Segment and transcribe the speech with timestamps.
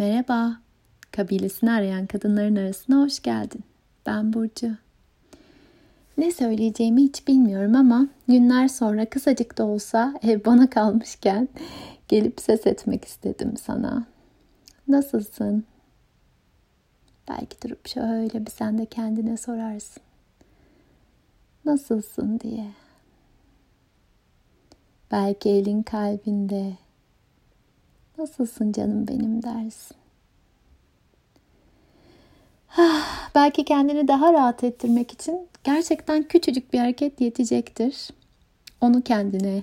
[0.00, 0.56] Merhaba,
[1.12, 3.64] kabilesini arayan kadınların arasına hoş geldin.
[4.06, 4.76] Ben Burcu.
[6.18, 11.48] Ne söyleyeceğimi hiç bilmiyorum ama günler sonra kısacık da olsa ev bana kalmışken
[12.08, 14.06] gelip ses etmek istedim sana.
[14.88, 15.64] Nasılsın?
[17.28, 20.02] Belki durup şöyle bir sen de kendine sorarsın.
[21.64, 22.66] Nasılsın diye.
[25.10, 26.72] Belki elin kalbinde
[28.20, 29.96] Nasılsın canım benim dersin.
[32.76, 38.08] Ah, belki kendini daha rahat ettirmek için gerçekten küçücük bir hareket yetecektir.
[38.80, 39.62] Onu kendine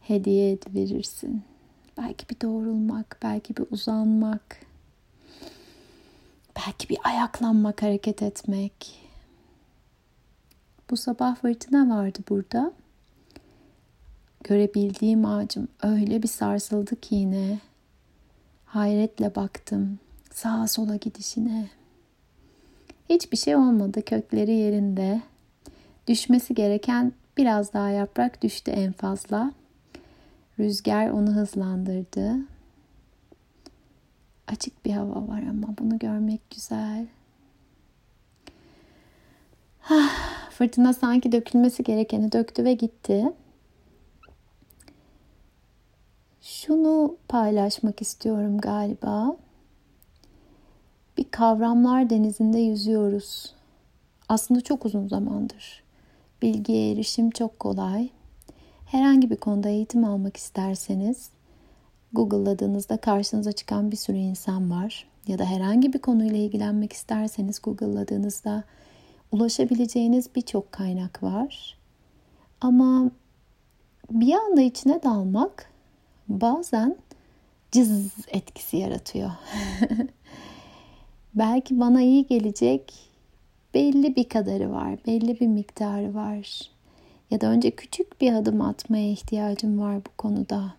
[0.00, 1.42] hediye verirsin.
[1.98, 4.60] Belki bir doğrulmak, belki bir uzanmak,
[6.56, 9.00] belki bir ayaklanmak, hareket etmek.
[10.90, 12.72] Bu sabah fırtına vardı burada.
[14.44, 17.58] Görebildiğim ağacım öyle bir sarsıldı ki yine.
[18.70, 19.98] Hayretle baktım
[20.30, 21.68] sağa sola gidişine.
[23.08, 25.20] Hiçbir şey olmadı kökleri yerinde.
[26.08, 29.52] Düşmesi gereken biraz daha yaprak düştü en fazla.
[30.58, 32.36] Rüzgar onu hızlandırdı.
[34.48, 37.06] Açık bir hava var ama bunu görmek güzel.
[39.90, 43.32] Ah, fırtına sanki dökülmesi gerekeni döktü ve gitti.
[46.66, 49.36] Şunu paylaşmak istiyorum galiba.
[51.16, 53.54] Bir kavramlar denizinde yüzüyoruz.
[54.28, 55.82] Aslında çok uzun zamandır.
[56.42, 58.08] Bilgiye erişim çok kolay.
[58.86, 61.30] Herhangi bir konuda eğitim almak isterseniz
[62.12, 65.06] Google'ladığınızda karşınıza çıkan bir sürü insan var.
[65.26, 68.64] Ya da herhangi bir konuyla ilgilenmek isterseniz Google'ladığınızda
[69.32, 71.78] ulaşabileceğiniz birçok kaynak var.
[72.60, 73.10] Ama
[74.10, 75.69] bir anda içine dalmak
[76.30, 76.96] bazen
[77.72, 79.30] cız etkisi yaratıyor.
[81.34, 82.94] Belki bana iyi gelecek
[83.74, 86.70] belli bir kadarı var, belli bir miktarı var.
[87.30, 90.74] Ya da önce küçük bir adım atmaya ihtiyacım var bu konuda.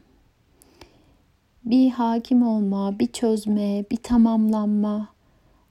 [1.65, 5.07] Bir hakim olma, bir çözme, bir tamamlanma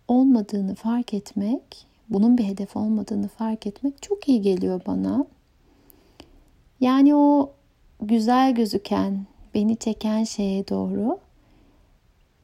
[0.08, 5.26] olmadığını fark etmek, bunun bir hedef olmadığını fark etmek çok iyi geliyor bana.
[6.80, 7.52] Yani o
[8.02, 11.18] güzel gözüken, beni çeken şeye doğru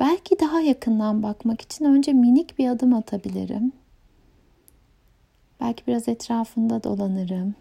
[0.00, 3.72] belki daha yakından bakmak için önce minik bir adım atabilirim.
[5.60, 7.54] Belki biraz etrafında dolanırım.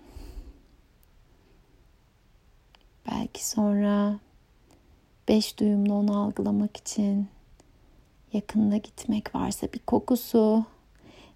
[3.12, 4.20] Belki sonra
[5.28, 7.28] beş duyumlu onu algılamak için
[8.34, 10.66] yakınına gitmek varsa bir kokusu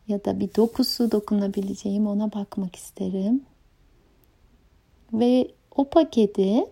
[0.08, 3.46] ya da bir dokusu dokunabileceğim ona bakmak isterim.
[5.14, 6.66] Ve o paketi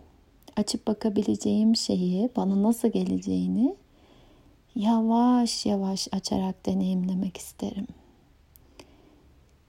[0.58, 3.76] açıp bakabileceğim şeyi, bana nasıl geleceğini
[4.76, 7.88] yavaş yavaş açarak deneyimlemek isterim.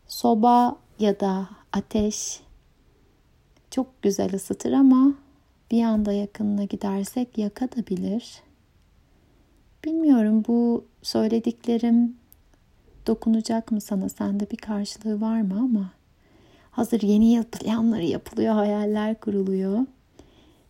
[0.06, 2.41] Soba ya da ateş
[3.71, 5.15] çok güzel ısıtır ama
[5.71, 8.43] bir anda yakınına gidersek yakabilir.
[9.84, 12.16] Bilmiyorum bu söylediklerim
[13.06, 14.09] dokunacak mı sana?
[14.09, 15.91] Sende bir karşılığı var mı ama
[16.70, 19.87] hazır yeni yıl planları yapılıyor, hayaller kuruluyor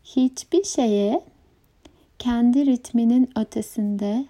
[0.05, 1.25] hiçbir şeye
[2.19, 4.27] kendi ritminin ötesinde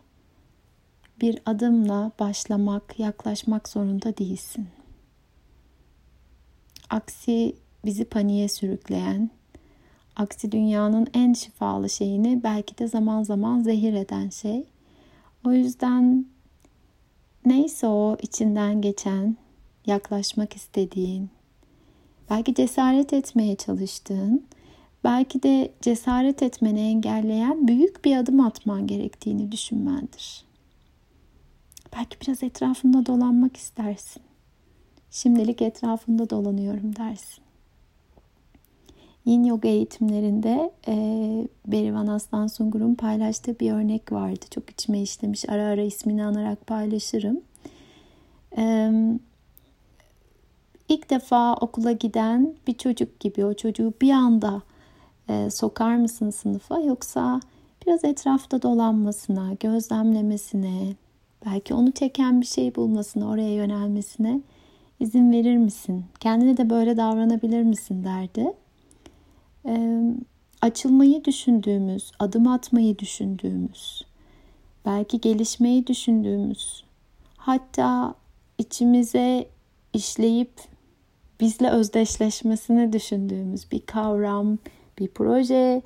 [1.20, 4.68] bir adımla başlamak, yaklaşmak zorunda değilsin.
[6.90, 9.30] Aksi bizi paniğe sürükleyen,
[10.16, 14.64] aksi dünyanın en şifalı şeyini belki de zaman zaman zehir eden şey.
[15.46, 16.26] O yüzden
[17.46, 19.36] neyse o içinden geçen,
[19.86, 21.30] yaklaşmak istediğin,
[22.30, 24.46] belki cesaret etmeye çalıştığın
[25.04, 30.44] belki de cesaret etmeni engelleyen büyük bir adım atman gerektiğini düşünmendir.
[31.96, 34.22] Belki biraz etrafında dolanmak istersin.
[35.10, 37.44] Şimdilik etrafında dolanıyorum dersin.
[39.24, 40.94] Yin yoga eğitimlerinde e,
[41.66, 44.46] Berivan Aslan Sungur'un paylaştığı bir örnek vardı.
[44.50, 45.48] Çok içime işlemiş.
[45.48, 47.40] Ara ara ismini anarak paylaşırım.
[48.58, 48.92] E,
[50.88, 54.62] ilk defa okula giden bir çocuk gibi o çocuğu bir anda
[55.28, 57.40] e, sokar mısın sınıfa yoksa
[57.86, 60.94] biraz etrafta dolanmasına, gözlemlemesine,
[61.46, 64.40] belki onu çeken bir şey bulmasına, oraya yönelmesine
[65.00, 66.04] izin verir misin?
[66.20, 68.52] Kendine de böyle davranabilir misin derdi.
[69.66, 70.02] E,
[70.62, 74.02] açılmayı düşündüğümüz, adım atmayı düşündüğümüz,
[74.86, 76.84] belki gelişmeyi düşündüğümüz,
[77.36, 78.14] hatta
[78.58, 79.46] içimize
[79.92, 80.52] işleyip
[81.40, 84.58] bizle özdeşleşmesini düşündüğümüz bir kavram,
[84.98, 85.82] bir proje,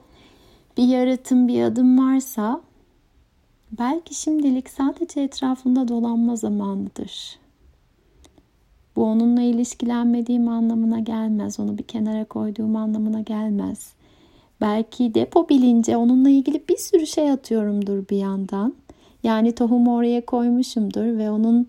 [0.76, 2.60] bir yaratım, bir adım varsa
[3.78, 7.38] Belki şimdilik sadece etrafında dolanma zamanıdır.
[8.96, 11.60] Bu onunla ilişkilenmediğim anlamına gelmez.
[11.60, 13.92] Onu bir kenara koyduğum anlamına gelmez.
[14.60, 18.74] Belki depo bilince onunla ilgili bir sürü şey atıyorumdur bir yandan.
[19.22, 21.68] Yani tohumu oraya koymuşumdur ve onun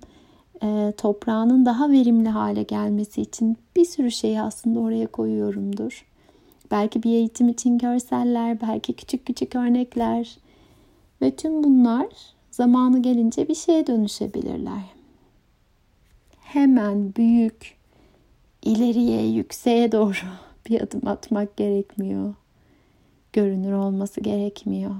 [0.63, 6.05] e, toprağının daha verimli hale gelmesi için bir sürü şeyi aslında oraya koyuyorumdur.
[6.73, 10.37] Belki bir eğitim için görseller, belki küçük küçük örnekler
[11.21, 12.07] ve tüm bunlar
[12.51, 14.83] zamanı gelince bir şeye dönüşebilirler.
[16.39, 17.77] Hemen büyük,
[18.61, 20.15] ileriye, yükseğe doğru
[20.69, 22.33] bir adım atmak gerekmiyor.
[23.33, 24.95] Görünür olması gerekmiyor.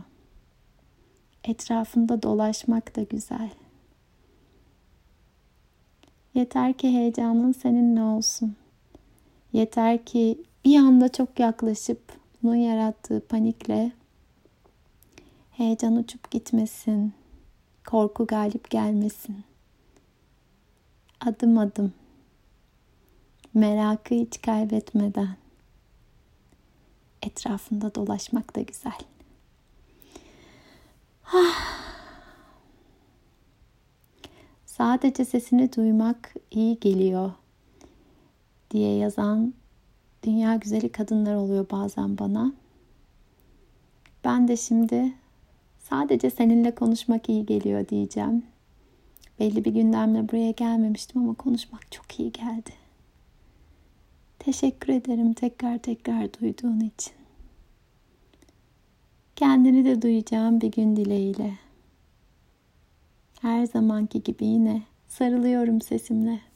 [1.43, 3.49] Etrafında dolaşmak da güzel.
[6.33, 8.55] Yeter ki heyecanın seninle olsun.
[9.53, 12.01] Yeter ki bir anda çok yaklaşıp
[12.43, 13.91] bunun yarattığı panikle
[15.51, 17.13] heyecan uçup gitmesin.
[17.85, 19.43] Korku galip gelmesin.
[21.19, 21.93] Adım adım.
[23.53, 25.35] Merakı hiç kaybetmeden.
[27.21, 28.99] Etrafında dolaşmak da güzel.
[31.33, 31.83] Ah.
[34.65, 37.31] Sadece sesini duymak iyi geliyor
[38.71, 39.53] diye yazan
[40.23, 42.53] dünya güzeli kadınlar oluyor bazen bana.
[44.23, 45.13] Ben de şimdi
[45.79, 48.43] sadece seninle konuşmak iyi geliyor diyeceğim.
[49.39, 52.69] Belli bir gündemle buraya gelmemiştim ama konuşmak çok iyi geldi.
[54.39, 57.13] Teşekkür ederim tekrar tekrar duyduğun için.
[59.35, 61.53] Kendini de duyacağım bir gün dileğiyle.
[63.41, 66.52] Her zamanki gibi yine sarılıyorum sesimle.